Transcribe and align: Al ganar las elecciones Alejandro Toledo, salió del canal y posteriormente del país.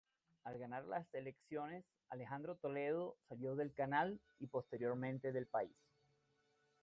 Al 0.45 0.57
ganar 0.57 0.85
las 0.85 1.05
elecciones 1.13 1.85
Alejandro 2.09 2.55
Toledo, 2.55 3.17
salió 3.29 3.55
del 3.55 3.71
canal 3.71 4.19
y 4.39 4.47
posteriormente 4.47 5.31
del 5.31 5.45
país. 5.45 5.77